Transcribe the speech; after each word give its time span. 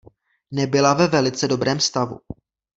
Nebyla 0.51 0.93
ve 0.93 1.07
velice 1.07 1.47
dobrém 1.47 1.79
stavu. 1.79 2.19